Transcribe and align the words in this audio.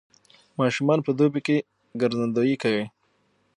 ماشومان 0.59 0.99
په 1.05 1.11
دوبي 1.17 1.41
کې 1.47 1.57
ګرځندويي 2.01 2.55
کوي. 2.63 2.85